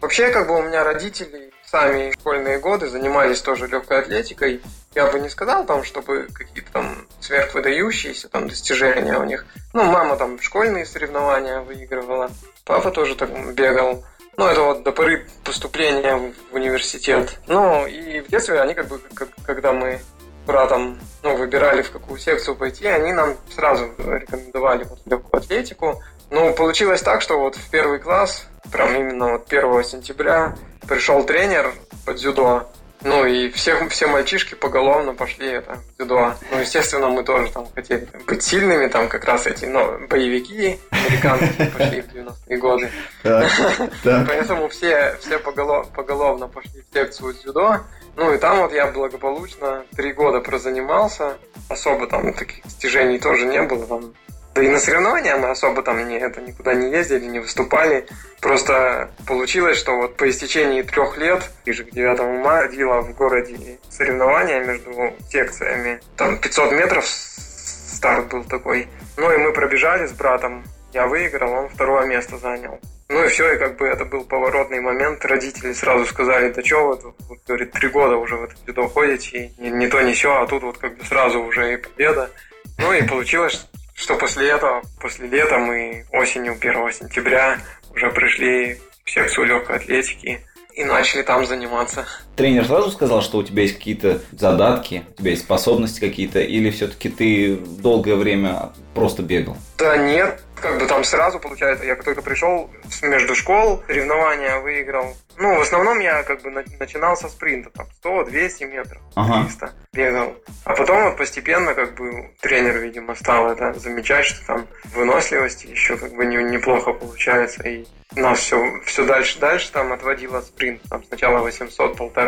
[0.01, 4.61] Вообще, как бы у меня родители сами школьные годы занимались тоже легкой атлетикой.
[4.93, 9.45] Я бы не сказал там, чтобы какие-то там сверхвыдающиеся там достижения у них.
[9.73, 12.29] Ну, мама там школьные соревнования выигрывала,
[12.63, 14.03] папа тоже так бегал.
[14.37, 16.15] Ну, это вот до поры поступления
[16.51, 17.39] в университет.
[17.47, 19.99] Ну, и в детстве они как бы, как, когда мы
[20.45, 26.03] братом ну, выбирали, в какую секцию пойти, они нам сразу рекомендовали вот легкую атлетику.
[26.33, 30.55] Ну, получилось так, что вот в первый класс, прям именно вот 1 сентября,
[30.87, 31.71] пришел тренер
[32.07, 32.67] по дзюдо,
[33.03, 36.33] ну и все, все мальчишки поголовно пошли это, в дзюдо.
[36.51, 41.67] Ну, естественно, мы тоже там хотели быть сильными, там как раз эти ну, боевики американские
[41.69, 42.91] пошли в 90-е годы.
[44.03, 47.81] Поэтому все, все поголовно пошли в секцию дзюдо.
[48.15, 51.37] Ну и там вот я благополучно три года прозанимался.
[51.69, 53.85] Особо там таких достижений тоже не было.
[53.85, 54.13] Там
[54.53, 58.05] да и на соревнования мы особо там не, это, никуда не ездили, не выступали.
[58.39, 63.79] Просто получилось, что вот по истечении трех лет, ближе к 9 мая, ходила в городе
[63.89, 66.01] соревнования между секциями.
[66.17, 68.87] Там 500 метров старт был такой.
[69.17, 70.63] Ну и мы пробежали с братом.
[70.93, 72.79] Я выиграл, он второе место занял.
[73.09, 75.25] Ну и все, и как бы это был поворотный момент.
[75.25, 78.87] Родители сразу сказали, да что вы тут, вот, говорит, три года уже в это дзюдо
[78.87, 81.77] ходите, и не, не то, не все, а тут вот как бы сразу уже и
[81.77, 82.29] победа.
[82.77, 87.59] Ну и получилось, что после этого, после лета мы осенью 1 сентября
[87.93, 90.41] уже пришли в секцию легкой атлетики
[90.73, 92.07] и начали там заниматься.
[92.35, 96.71] Тренер сразу сказал, что у тебя есть какие-то задатки, у тебя есть способности какие-то, или
[96.71, 99.55] все-таки ты долгое время просто бегал?
[99.77, 102.69] Да нет, как бы там сразу, получается, я только пришел
[103.01, 105.15] между школ, соревнования выиграл.
[105.37, 109.73] Ну, в основном я как бы начинал со спринта, там 100-200 метров, 300 ага.
[109.91, 110.35] бегал.
[110.63, 115.97] А потом вот постепенно как бы тренер, видимо, стал это замечать, что там выносливости еще
[115.97, 117.63] как бы не, неплохо получается.
[117.63, 120.81] И нас все, все дальше дальше там отводило спринт.
[120.89, 122.22] Там сначала 800 полтора,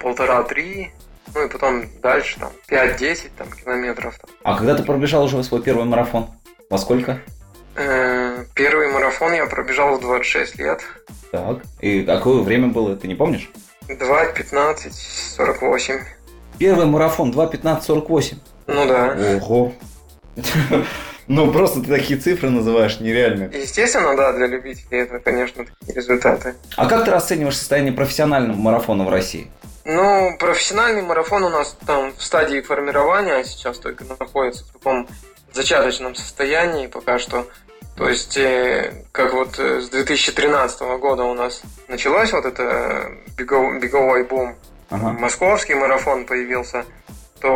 [0.00, 0.90] полтора-три,
[1.34, 4.16] ну и потом дальше там 5-10 там, километров.
[4.18, 4.30] Там.
[4.42, 6.28] А когда ты пробежал уже свой первый марафон?
[6.70, 7.20] Во сколько?
[7.76, 10.80] Э, первый марафон я пробежал в 26 лет.
[11.32, 11.58] Так.
[11.80, 13.50] И какое время было, ты не помнишь?
[13.88, 16.00] 2.15.48.
[16.58, 18.36] Первый марафон 2.15.48?
[18.66, 19.16] Ну да.
[19.42, 19.72] Ого.
[21.26, 23.44] Ну, просто ты такие цифры называешь нереально.
[23.44, 26.54] Естественно, да, для любителей это, конечно, такие результаты.
[26.76, 29.50] А как ты расцениваешь состояние профессионального марафона в России?
[29.84, 35.08] Ну, профессиональный марафон у нас там в стадии формирования сейчас только находится в таком
[35.52, 37.46] зачаточном состоянии пока что.
[37.96, 43.78] То есть, э, как вот э, с 2013 года у нас началось вот это беговой,
[43.78, 44.56] беговой бум,
[44.90, 45.12] ага.
[45.12, 46.84] московский марафон появился,
[47.40, 47.50] то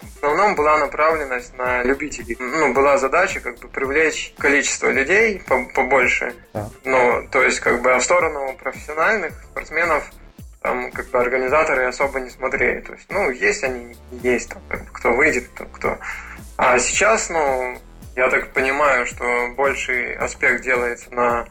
[0.00, 2.36] в основном была направленность на любителей.
[2.38, 5.42] Ну, была задача как бы привлечь количество людей
[5.74, 6.34] побольше.
[6.52, 6.68] Да.
[6.84, 10.04] Ну, то есть, как бы, а в сторону профессиональных спортсменов
[10.60, 12.80] там как бы организаторы особо не смотрели.
[12.80, 15.98] То есть, ну, есть они, есть, там, как бы, кто выйдет, кто, кто
[16.58, 17.78] а сейчас, ну,
[18.16, 21.46] я так понимаю, что больший аспект делается на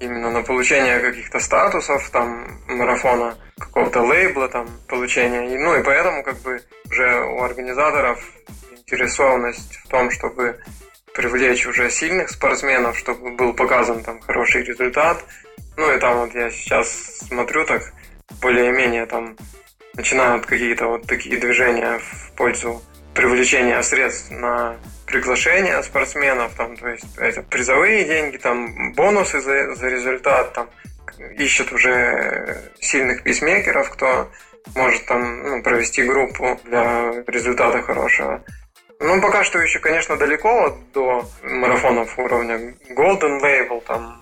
[0.00, 5.54] именно на получение каких-то статусов, там, марафона, какого-то лейбла, там, получения.
[5.54, 6.60] И, ну, и поэтому, как бы,
[6.90, 8.18] уже у организаторов
[8.72, 10.58] интересованность в том, чтобы
[11.14, 15.22] привлечь уже сильных спортсменов, чтобы был показан там хороший результат.
[15.76, 16.88] Ну, и там вот я сейчас
[17.28, 17.92] смотрю так,
[18.40, 19.36] более-менее там
[19.94, 22.82] начинают какие-то вот такие движения в пользу
[23.14, 24.76] привлечение средств на
[25.10, 30.70] приглашение спортсменов, там, то есть это призовые деньги, там, бонусы за, за результат, там,
[31.36, 34.30] ищут уже сильных писмейкеров, кто
[34.74, 38.42] может там ну, провести группу для результата хорошего.
[39.00, 44.20] Ну, пока что еще, конечно, далеко до марафонов уровня Golden Label, там,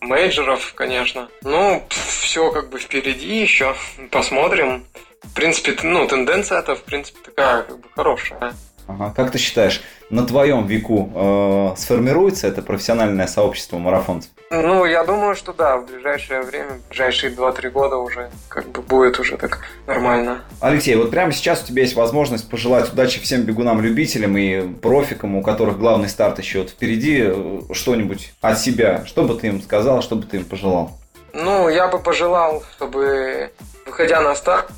[0.00, 1.28] мейджеров, конечно.
[1.42, 3.74] Ну, все как бы впереди еще.
[4.10, 4.86] Посмотрим.
[5.22, 8.54] В принципе, ну, тенденция это, в принципе, такая как бы хорошая.
[8.90, 9.12] Ага.
[9.14, 14.30] Как ты считаешь, на твоем веку э, сформируется это профессиональное сообщество марафонцев?
[14.50, 18.82] Ну, я думаю, что да, в ближайшее время, в ближайшие 2-3 года уже как бы
[18.82, 20.42] будет уже так нормально.
[20.60, 25.42] Алексей, вот прямо сейчас у тебя есть возможность пожелать удачи всем бегунам-любителям и профикам, у
[25.42, 29.04] которых главный старт еще вот впереди, э, что-нибудь от себя.
[29.06, 30.98] Что бы ты им сказал, что бы ты им пожелал?
[31.32, 33.52] Ну, я бы пожелал, чтобы
[33.90, 34.70] выходя на старт,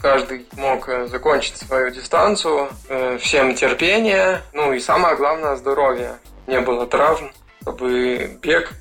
[0.00, 2.68] каждый мог э, закончить свою дистанцию.
[2.88, 6.14] Э, всем терпения, ну и самое главное здоровье.
[6.46, 7.30] Не было травм,
[7.62, 8.72] чтобы бег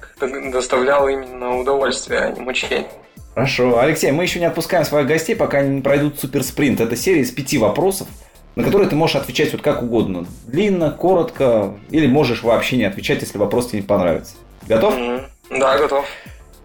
[0.51, 2.87] доставлял именно удовольствие, а не мучение.
[3.33, 3.79] Хорошо.
[3.79, 6.79] Алексей, мы еще не отпускаем своих гостей, пока они не пройдут суперспринт.
[6.79, 8.07] Это серия из пяти вопросов,
[8.55, 10.25] на которые ты можешь отвечать вот как угодно.
[10.45, 14.35] Длинно, коротко, или можешь вообще не отвечать, если вопрос тебе не понравится.
[14.67, 14.95] Готов?
[14.95, 15.59] Mm-hmm.
[15.59, 16.05] Да, готов.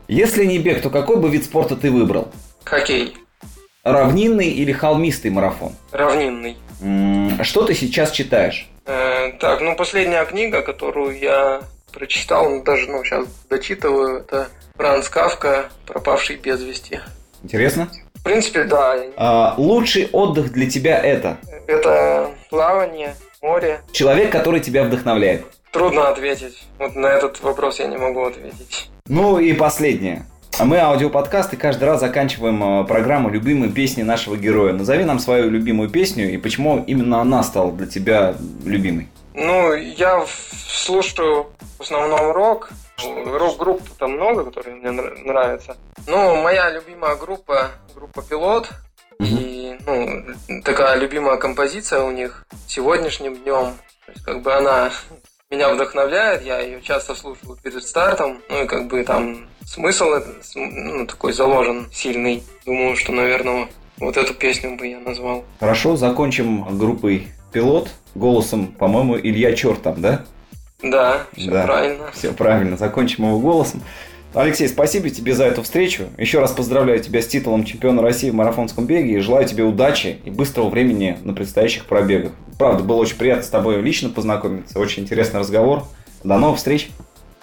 [0.07, 2.29] Если не бег, то какой бы вид спорта ты выбрал?
[2.65, 3.17] Хоккей.
[3.85, 5.73] Равнинный или холмистый марафон?
[5.93, 6.57] Равнинный.
[7.43, 8.69] Что ты сейчас читаешь?
[8.87, 15.09] Э, так, ну последняя книга, которую я прочитал, ну, даже ну, сейчас дочитываю, это Франц
[15.09, 17.01] Кавка «Пропавший без вести».
[17.43, 17.89] Интересно?
[18.15, 18.97] В принципе, да.
[19.17, 21.39] А, лучший отдых для тебя это?
[21.67, 23.81] Это плавание, море.
[23.93, 25.47] Человек, который тебя вдохновляет?
[25.73, 26.67] Трудно ответить.
[26.79, 28.91] Вот на этот вопрос я не могу ответить.
[29.07, 30.25] Ну и последнее.
[30.59, 34.73] А мы аудиоподкасты каждый раз заканчиваем э, программу «Любимые песни нашего героя».
[34.73, 38.35] Назови нам свою любимую песню и почему именно она стала для тебя
[38.65, 39.09] любимой.
[39.35, 41.47] Ну, я слушаю
[41.79, 42.71] в основном рок.
[43.05, 45.77] Рок-групп там много, которые мне нравятся.
[46.09, 48.69] Ну, моя любимая группа, группа «Пилот».
[49.21, 53.75] И, ну, такая любимая композиция у них сегодняшним днем.
[54.07, 54.91] То есть, как бы она
[55.51, 60.07] меня вдохновляет, я ее часто слушаю перед стартом, ну и как бы там смысл
[60.55, 62.43] ну, такой заложен сильный.
[62.65, 65.45] Думаю, что, наверное, вот эту песню бы я назвал.
[65.61, 70.25] Хорошо, закончим группой «Пилот» голосом, по-моему, Илья Чертом, да?
[70.83, 72.11] Да, все да, правильно.
[72.13, 73.83] Все правильно, закончим его голосом.
[74.35, 76.05] Алексей, спасибо тебе за эту встречу.
[76.19, 80.19] Еще раз поздравляю тебя с титулом чемпиона России в марафонском беге и желаю тебе удачи
[80.25, 82.33] и быстрого времени на предстоящих пробегах.
[82.59, 84.79] Правда, было очень приятно с тобой лично познакомиться.
[84.79, 85.85] Очень интересный разговор.
[86.25, 86.91] До новых встреч.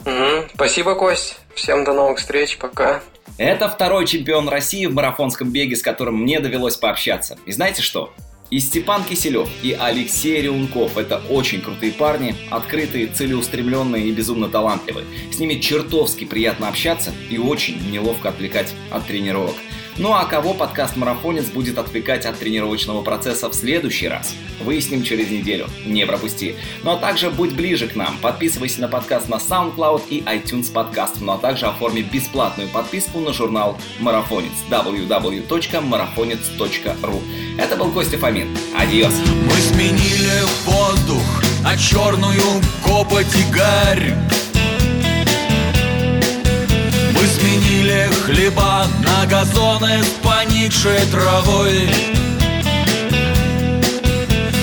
[0.05, 0.49] Угу.
[0.53, 1.39] Спасибо, Кость.
[1.55, 2.57] Всем до новых встреч.
[2.57, 3.01] Пока.
[3.37, 7.37] Это второй чемпион России в марафонском беге, с которым мне довелось пообщаться.
[7.45, 8.13] И знаете что?
[8.51, 15.07] И Степан Киселев, и Алексей Реунков– это очень крутые парни, открытые, целеустремленные и безумно талантливые.
[15.33, 19.55] С ними чертовски приятно общаться и очень неловко отвлекать от тренировок.
[19.97, 24.35] Ну а кого подкаст «Марафонец» будет отвлекать от тренировочного процесса в следующий раз?
[24.59, 25.67] Выясним через неделю.
[25.85, 26.57] Не пропусти.
[26.83, 28.17] Ну а также будь ближе к нам.
[28.21, 31.21] Подписывайся на подкаст на SoundCloud и iTunes подкаст.
[31.21, 37.21] Ну а также оформи бесплатную подписку на журнал «Марафонец» www.marafonец.ru
[37.57, 38.49] Это был Костя Фомин.
[38.77, 39.13] Адьос.
[39.45, 41.23] Мы сменили воздух
[41.63, 42.41] на черную
[42.83, 44.13] копоть и гарь.
[47.45, 51.89] Сменили хлеба на газоны с поникшей травой.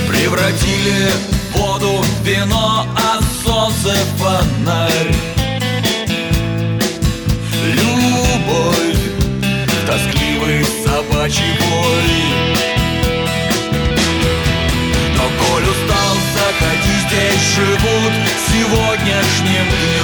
[0.09, 1.11] Превратили
[1.55, 5.15] воду в вино, а солнце в фонарь.
[7.67, 9.03] Любовь,
[9.87, 12.11] тоскливый собачий бой.
[15.17, 18.13] Но коль устал, заходи, здесь живут
[18.49, 20.02] сегодняшним днем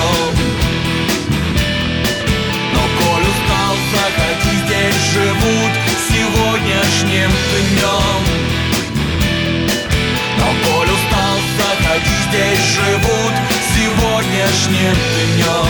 [12.28, 13.32] здесь живут
[13.74, 14.94] сегодняшним
[15.34, 15.68] днем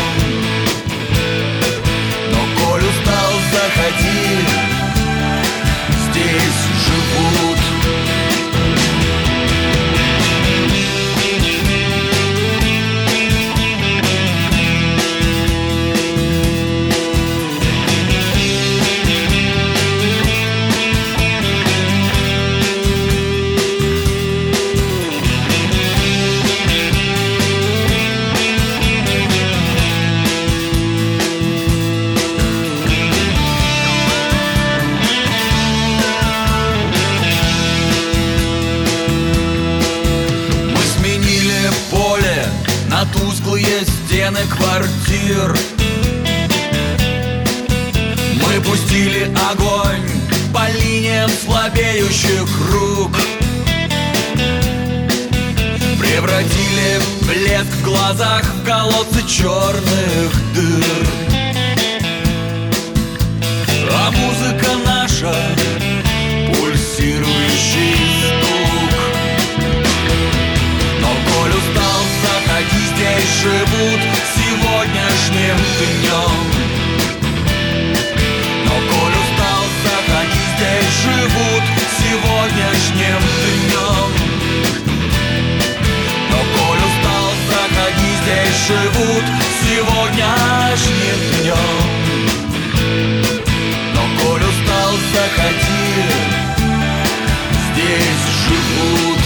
[2.32, 4.38] Но коль устал, заходи,
[6.10, 7.57] здесь живут
[45.28, 45.78] стены квартир
[48.68, 50.02] Пустили огонь
[50.52, 53.16] по линиям слабеющих рук.
[55.98, 61.06] Превратили блеск в глазах в колодцы черных дыр.
[63.90, 65.34] А музыка наша
[66.48, 68.94] пульсирующий стук.
[71.00, 74.17] Но коль устал, заходи, здесь живут
[74.58, 76.38] сегодняшним днем.
[78.64, 81.64] Но коль устал, заходи, здесь живут
[81.98, 84.10] сегодняшним днем.
[86.30, 89.24] Но коль устал, заходи, здесь живут
[89.62, 91.84] сегодняшним днем.
[93.94, 95.86] Но коль устал, заходи,
[97.72, 99.22] здесь живут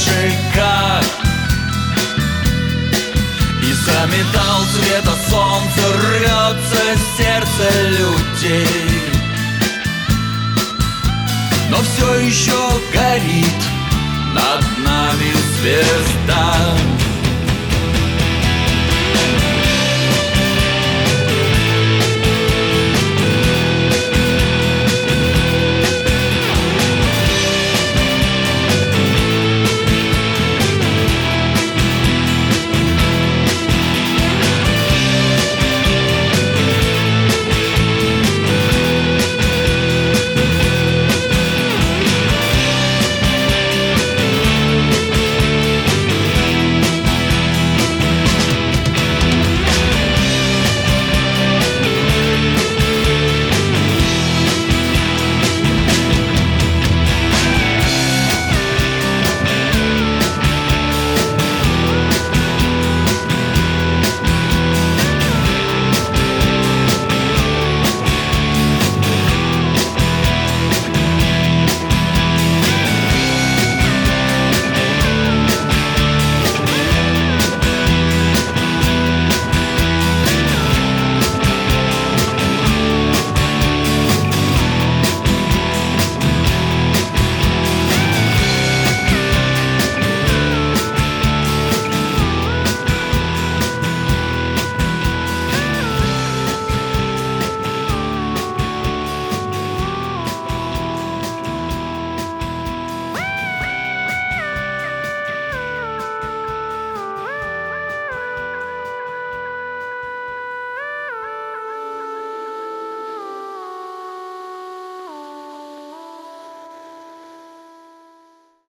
[0.00, 0.59] shake